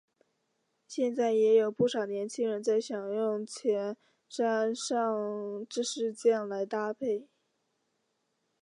[0.87, 3.95] 现在也有不少年轻人在享用前
[4.27, 7.27] 沾上芝士酱来搭配。